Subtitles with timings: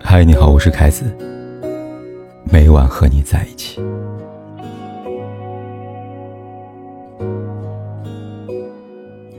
[0.00, 1.04] 嗨，你好，我是凯子。
[2.44, 3.80] 每晚和你在一起。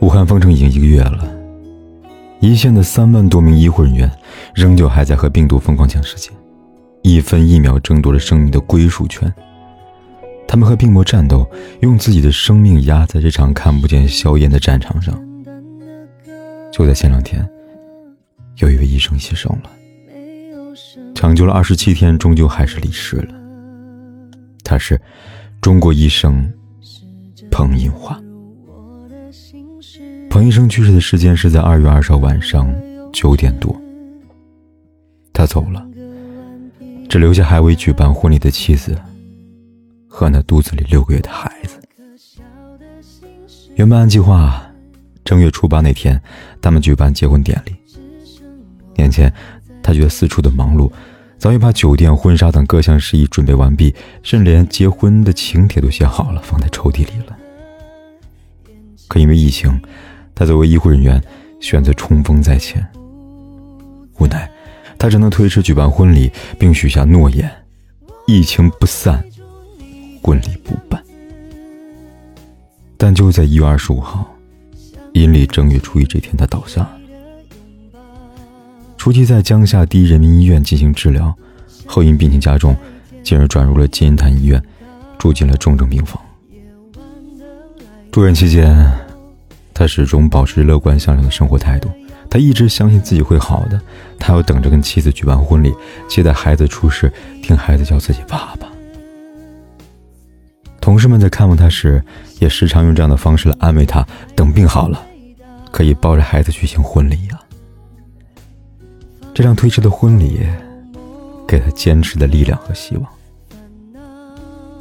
[0.00, 1.32] 武汉封城已经一个月了，
[2.40, 4.10] 一线的三万多名医护人员
[4.54, 6.32] 仍旧还在和病毒疯狂抢时间，
[7.02, 9.32] 一分一秒争夺着生命的归属权。
[10.46, 11.48] 他们和病魔战斗，
[11.80, 15.18] 用自己的生命压在这场看不见硝烟的战场上。
[16.70, 17.48] 就在前两天，
[18.58, 19.70] 有一位医生牺牲了。
[21.24, 23.34] 抢救了二十七天，终究还是离世了。
[24.62, 25.00] 他是
[25.58, 26.52] 中国医生
[27.50, 28.20] 彭银华。
[30.28, 32.70] 彭医生去世的时间是在二月二十号晚上
[33.10, 33.74] 九点多。
[35.32, 35.82] 他走了，
[37.08, 38.94] 只留下还未举办婚礼的妻子
[40.06, 41.80] 和那肚子里六个月的孩子。
[43.76, 44.62] 原本按计划，
[45.24, 46.20] 正月初八那天，
[46.60, 47.74] 他们举办结婚典礼。
[48.94, 49.32] 年前。
[49.86, 50.90] 他觉得四处的忙碌，
[51.44, 57.36] 早已把酒店、婚纱等各项事宜准备完毕，甚至连结婚的请帖都写好了，放在抽屉里了。
[59.08, 59.78] 可因为疫情，
[60.34, 61.22] 他作为医护人员
[61.60, 62.82] 选择冲锋在前。
[64.18, 64.50] 无奈，
[64.96, 67.52] 他只能推迟举办婚礼，并许下诺言：
[68.26, 69.22] 疫情不散，
[70.22, 71.04] 婚礼不办。
[72.96, 74.34] 但就在一月二十五号，
[75.12, 77.03] 阴历正月初一这天，他倒下了。
[79.04, 81.30] 初期在江夏第一人民医院进行治疗，
[81.84, 82.74] 后因病情加重，
[83.22, 84.58] 进而转入了金银潭医院，
[85.18, 86.18] 住进了重症病房。
[88.10, 88.74] 住院期间，
[89.74, 91.90] 他始终保持乐观向上的生活态度。
[92.30, 93.78] 他一直相信自己会好的，
[94.18, 95.74] 他要等着跟妻子举办婚礼，
[96.08, 98.66] 期待孩子出世，听孩子叫自己爸爸。
[100.80, 102.02] 同事们在看望他时，
[102.38, 104.02] 也时常用这样的方式来安慰他：
[104.34, 104.98] 等病好了，
[105.70, 107.38] 可以抱着孩子举行婚礼呀。
[109.34, 110.46] 这场推迟的婚礼，
[111.46, 113.12] 给他坚持的力量和希望。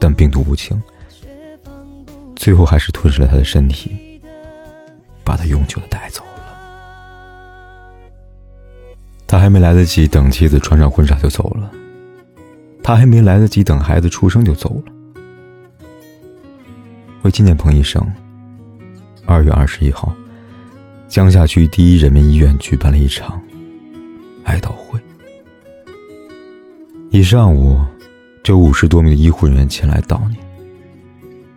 [0.00, 0.82] 但病毒无情，
[2.34, 4.22] 最后还是吞噬了他的身体，
[5.22, 6.40] 把他永久的带走了。
[9.26, 11.70] 他还没来得及等妻子穿上婚纱就走了，
[12.82, 14.92] 他还没来得及等孩子出生就走了。
[17.20, 18.02] 为纪念彭医生，
[19.26, 20.10] 二月二十一号，
[21.06, 23.38] 江夏区第一人民医院举办了一场。
[24.48, 24.98] 哀悼会，
[27.10, 27.78] 一上午
[28.42, 30.40] 就五十多名医护人员前来悼念，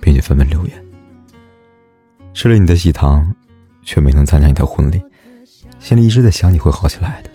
[0.00, 0.84] 并且纷纷留言
[2.32, 3.30] ：“吃了你的喜糖，
[3.82, 5.02] 却没能参加你的婚礼，
[5.78, 7.30] 心里一直在想你会好起来的，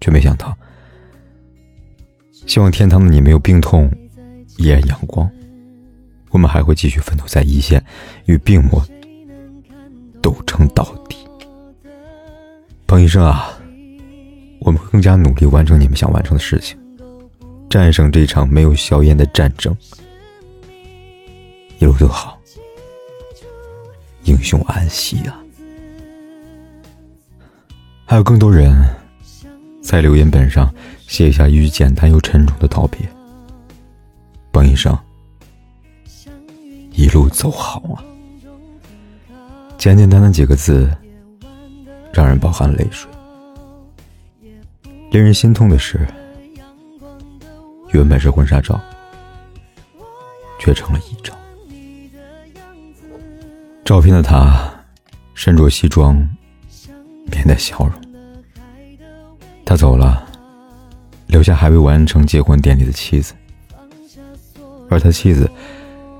[0.00, 0.58] 却没想到，
[2.32, 3.88] 希望天堂的你没有病痛，
[4.56, 5.30] 依然阳光，
[6.30, 7.80] 我们还会继续奋斗在一线，
[8.24, 8.84] 与病魔
[10.20, 11.16] 斗争到底。”
[12.88, 13.56] 彭医生啊！
[14.60, 16.78] 我们会更加努力完成你们想完成的事情，
[17.68, 19.74] 战胜这场没有硝烟的战争。
[21.78, 22.38] 一路走好，
[24.24, 25.40] 英雄安息啊！
[28.04, 28.70] 还有更多人
[29.82, 30.72] 在留言本上
[31.06, 33.00] 写下一句简单又沉重的道别
[34.52, 34.96] ：“彭医生，
[36.92, 38.04] 一路走好啊！”
[39.78, 40.94] 简简单单几个字，
[42.12, 43.10] 让人饱含泪水。
[45.10, 46.06] 令人心痛的是，
[47.90, 48.80] 原本是婚纱照，
[50.60, 51.34] 却成了遗照。
[53.84, 54.72] 照片的他
[55.34, 56.14] 身着西装，
[57.26, 57.92] 面带笑容。
[59.64, 60.24] 他走了，
[61.26, 63.34] 留下还未完成结婚典礼的妻子，
[64.88, 65.50] 而他妻子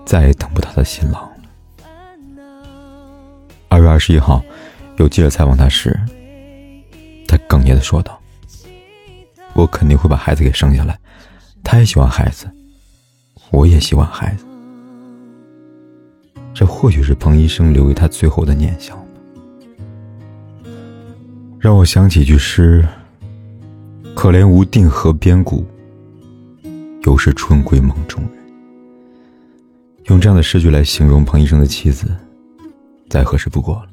[0.05, 1.31] 再也等不到他的新郎了。
[3.69, 4.43] 二月二十一号，
[4.97, 5.97] 有记者采访他时，
[7.29, 8.19] 他哽咽的说道。
[9.60, 10.98] 我肯定会把孩子给生下来，
[11.62, 12.50] 他也喜欢孩子，
[13.50, 14.47] 我也喜欢孩子。
[16.54, 19.04] 这或许是彭医生留给他最后的念想吧。
[21.59, 22.87] 让我想起一句诗
[24.16, 25.67] ：“可怜无定河边骨，
[27.02, 28.31] 犹是春归梦中人。”
[30.08, 32.17] 用这样的诗句来形容彭医生的妻子，
[33.11, 33.87] 再合适不过了。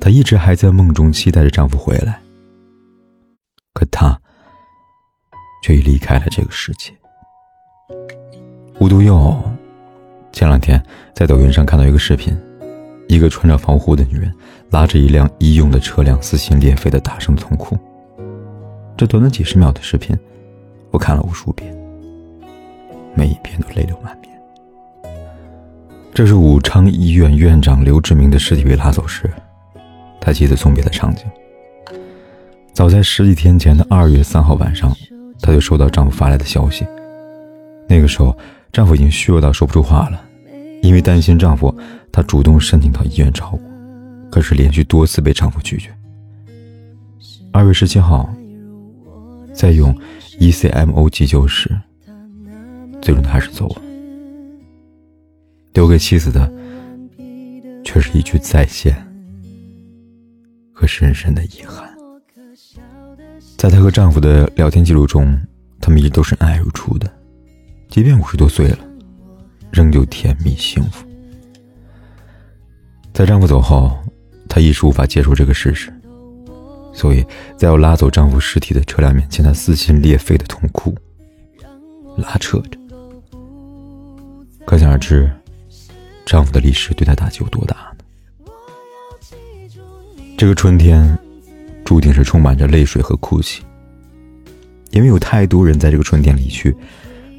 [0.00, 2.20] 她一直还在梦中期待着丈夫回来，
[3.74, 4.16] 可她。
[5.62, 6.92] 却已离开了这个世界。
[8.78, 9.42] 无独有偶，
[10.32, 10.82] 前两天
[11.14, 12.36] 在抖音上看到一个视频，
[13.08, 14.30] 一个穿着防护的女人
[14.70, 17.78] 拉着一辆医用的车辆撕心裂肺的大声痛哭。
[18.96, 20.18] 这短短几十秒的视频，
[20.90, 21.74] 我看了无数遍，
[23.14, 24.30] 每一遍都泪流满面。
[26.12, 29.30] 这是武昌医院院长刘志明的尸体被拉走时，
[30.20, 31.24] 他妻子送别的场景。
[32.72, 34.94] 早在十几天前的二月三号晚上，
[35.42, 36.86] 她就收到丈夫发来的消息。
[37.88, 38.34] 那个时候，
[38.72, 40.24] 丈夫已经虚弱到说不出话了。
[40.80, 41.76] 因为担心丈夫，
[42.10, 43.60] 她主动申请到医院照顾，
[44.30, 45.92] 可是连续多次被丈夫拒绝。
[47.52, 48.32] 二月十七号，
[49.52, 49.94] 在用
[50.40, 51.70] ECMO 急救时，
[53.02, 53.82] 最终他还是走了。
[55.74, 56.50] 留给妻子的，
[57.84, 58.96] 却是一句再见
[60.72, 61.91] 和深深的遗憾。
[63.56, 65.40] 在她和丈夫的聊天记录中，
[65.80, 67.10] 他们一直都是爱如初的，
[67.88, 68.78] 即便五十多岁了，
[69.70, 71.06] 仍旧甜蜜幸福。
[73.12, 73.96] 在丈夫走后，
[74.48, 75.92] 她一时无法接受这个事实，
[76.92, 77.24] 所以
[77.56, 80.94] 在要拉走丈夫尸体的车辆面前，她撕心裂肺的痛哭，
[82.16, 82.78] 拉扯着。
[84.64, 85.30] 可想而知。
[86.24, 88.04] 丈夫的离世对她打击有多大呢？
[90.38, 91.18] 这个春天，
[91.84, 93.62] 注定是充满着泪水和哭泣，
[94.90, 96.74] 因为有太多人在这个春天离去，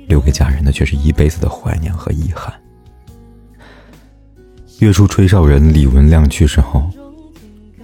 [0.07, 2.53] 留给家人的却是一辈子的怀念和遗憾。
[4.79, 6.89] 月初，吹哨人李文亮去世后，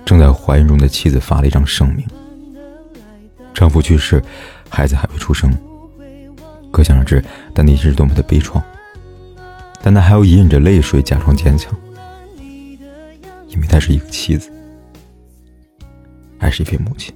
[0.03, 2.05] 正在怀孕中的妻子发了一张声明：
[3.53, 4.21] 丈夫去世，
[4.67, 5.49] 孩子还未出生，
[6.71, 7.23] 可想而知，
[7.53, 8.61] 但那是多么的悲怆。
[9.81, 11.73] 但她还要隐忍着泪水，假装坚强，
[13.47, 14.51] 因为她是一个妻子，
[16.39, 17.13] 还是一位母亲。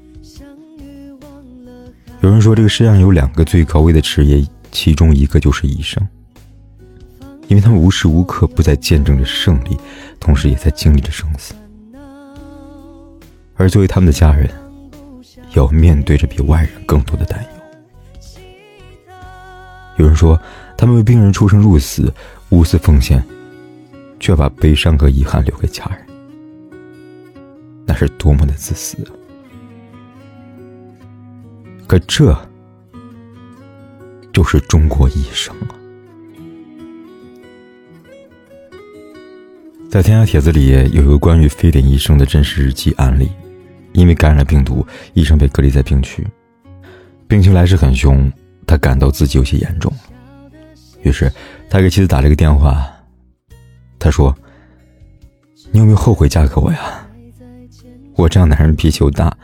[2.22, 6.08] 有人说，这个世界上有两个最高危的职业，其中一个就是医生，
[7.48, 9.78] 因为他们无时无刻不在见证着胜利，
[10.20, 11.54] 同时也在经历着生死。
[13.56, 14.50] 而作为他们的家人，
[15.54, 17.50] 要面对着比外人更多的担忧。
[19.98, 20.40] 有人说，
[20.78, 22.14] 他们为病人出生入死。
[22.50, 23.24] 无私奉献，
[24.20, 26.02] 却把悲伤和遗憾留给家人，
[27.85, 28.97] 那是多么的自私！
[31.88, 32.35] 可这
[34.31, 35.75] 就是中国医生啊！
[39.91, 43.30] 在天涯帖子里有一个关于非典医生的真实日记案例，
[43.91, 44.83] 因为感染了病毒，
[45.13, 46.25] 医生被隔离在病区，
[47.27, 48.31] 病情来势很凶，
[48.65, 49.94] 他感到自己有些严重。
[51.03, 51.31] 于是，
[51.69, 52.89] 他给妻子打了一个电话。
[54.00, 54.36] 他说
[55.71, 57.02] ：“你有没有后悔嫁给我呀？
[58.15, 59.36] 我这样男人脾气又大，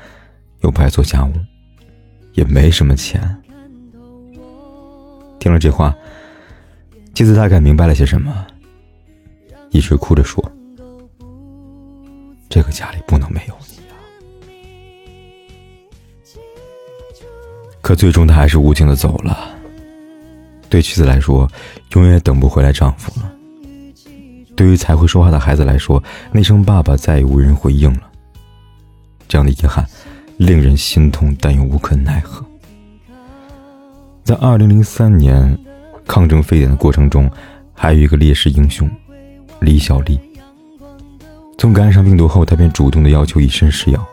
[0.62, 1.34] 又不爱做家务，
[2.34, 3.22] 也没什么钱。”
[5.40, 5.96] 听了这话，
[7.16, 8.46] 妻子大概明白了些什么，
[9.72, 10.44] 一直哭着说
[12.50, 13.96] ：“这个家里不能没有你啊！”
[17.82, 19.56] 可最终，他还是无情的走了。
[20.70, 21.50] 对妻子来说，
[21.94, 23.32] 永远等不回来丈夫了。
[24.56, 28.09] 对于才会说话的孩子来说，那声“爸爸”再也无人回应了。
[29.30, 29.86] 这样的遗憾，
[30.38, 32.44] 令人心痛，但又无可奈何。
[34.24, 35.58] 在二零零三年
[36.06, 37.30] 抗争非典的过程中，
[37.74, 38.90] 还有一个烈士英雄
[39.60, 40.20] 李小丽。
[41.58, 44.08] 从感染上病毒后，她便主动的要求以身试药，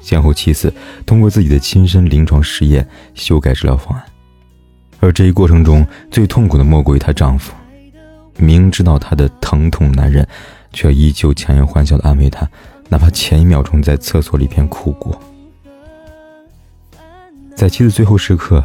[0.00, 0.72] 先后七次
[1.06, 4.04] 通过自己的亲身临床实验修改治疗方案。
[5.00, 7.54] 而这一过程中，最痛苦的莫过于她丈夫，
[8.36, 10.26] 明知道她的疼痛难忍，
[10.72, 12.48] 却依旧强颜欢笑的安慰她，
[12.94, 15.20] 哪怕前一秒钟在厕所里边哭过。
[17.56, 18.62] 在妻子最后时刻，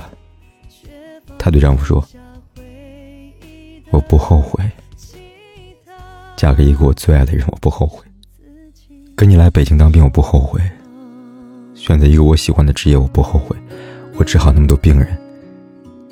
[1.39, 2.07] 她对丈夫说
[3.89, 4.63] ：“我不后悔，
[6.37, 8.03] 嫁给一个我最爱的人，我不后悔；
[9.15, 10.61] 跟你来北京当兵，我不后悔；
[11.73, 13.57] 选择一个我喜欢的职业，我不后悔；
[14.15, 15.19] 我治好那么多病人。”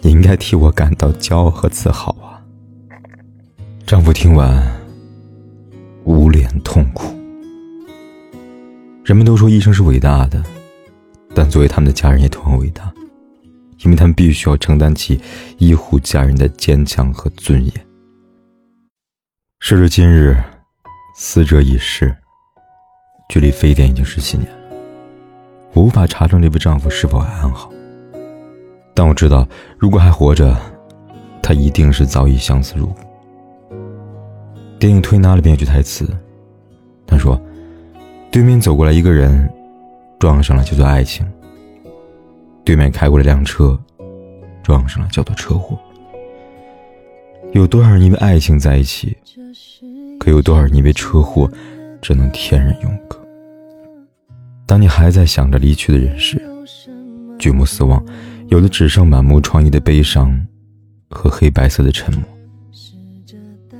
[0.01, 2.41] 你应该替我感到骄傲和自豪啊！
[3.85, 4.75] 丈夫听完，
[6.05, 7.15] 捂脸痛哭。
[9.07, 10.43] 人们都说医生是伟大的，
[11.33, 12.93] 但作为他们的家人也同样伟大，
[13.85, 15.17] 因为他们必须要承担起
[15.59, 17.73] 医护家人的坚强和尊严。
[19.61, 20.35] 时至今日，
[21.15, 22.13] 死者已逝，
[23.29, 24.57] 距离非典已经十七年了，
[25.71, 27.71] 我无法查证这位丈夫是否还安好。
[28.93, 29.47] 但我知道，
[29.77, 30.53] 如果还活着，
[31.41, 32.97] 他一定是早已相思入骨。
[34.77, 36.05] 电影《推拿》里边有句台词，
[37.05, 37.41] 他说
[38.31, 39.49] ：“对面走过来一个人，
[40.19, 41.25] 撞上了叫做爱情；
[42.63, 43.77] 对面开过来辆车，
[44.63, 45.77] 撞上了叫做车祸。
[47.53, 49.17] 有多少人因为爱情在一起，
[50.19, 51.49] 可有多少人因为车祸
[52.01, 53.19] 只能天人永隔？
[54.65, 56.41] 当你还在想着离去的人时，
[57.39, 58.03] 举目四望。”
[58.49, 60.33] 有的只剩满目疮痍的悲伤，
[61.09, 62.23] 和黑白色的沉默。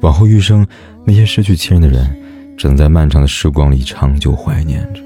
[0.02, 0.68] 往后余生，
[1.06, 2.06] 那些失去亲人的人，
[2.58, 5.02] 正在漫长的时光里长久怀念着，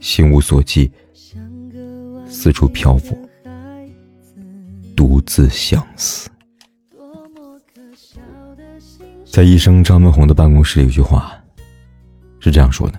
[0.00, 0.90] 心无所寄，
[2.26, 3.14] 四处漂泊，
[4.96, 6.30] 独自相思。
[9.26, 11.30] 在医生张文宏的办公室里，有句话
[12.40, 12.98] 是这样说的：“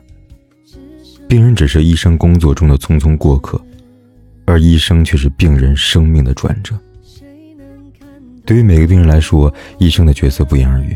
[1.27, 3.59] 病人只是医生工作中的匆匆过客，
[4.45, 6.79] 而医生却是病人生命的转折。”
[8.45, 10.95] 对于每个病人来说，医生的角色不言而喻。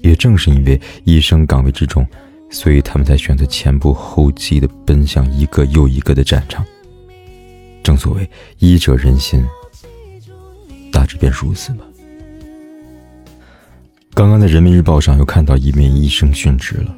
[0.00, 2.06] 也正是因为医生岗位之重，
[2.50, 6.64] 所以他们才选择前仆后继的奔向一个又一个的战场。
[7.82, 9.44] 正所谓“医者仁心”，
[10.92, 11.84] 大致便是如此吧。
[14.12, 16.94] 刚刚在人民日报上又看到一名医生殉职了，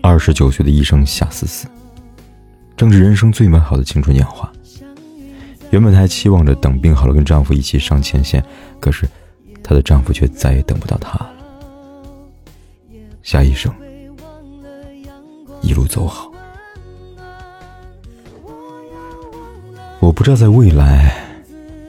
[0.00, 1.66] 二十九岁的医生夏思思，
[2.76, 4.50] 正值人生最美好的青春年华。
[5.70, 8.44] 原本她还期望着等病好了跟丈夫一起上前线，
[8.78, 9.08] 可是
[9.62, 11.32] 她的丈夫却再也等不到她了。
[13.22, 13.72] 夏医生，
[15.62, 16.30] 一路走好。
[20.00, 21.16] 我不知道在未来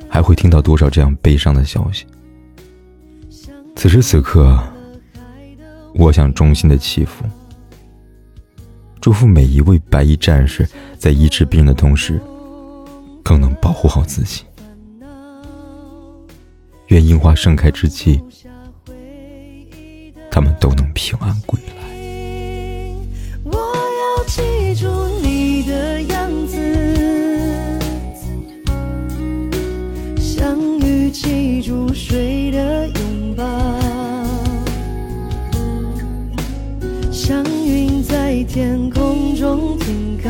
[0.07, 2.05] 还会听到多少这样悲伤的消息。
[3.75, 4.61] 此时此刻，
[5.95, 7.25] 我想衷心的祈福，
[9.01, 12.21] 祝福每一位白衣战士在医治病人的同时，
[13.23, 14.43] 更能保护好自己。
[16.87, 18.21] 愿樱花盛开之际，
[20.63, 21.83] 都能平安归来。
[23.43, 24.87] 我要记住
[25.21, 26.55] 你的样子，
[30.17, 33.43] 相遇记住水的拥抱。
[37.11, 40.29] 像云在天空中停靠，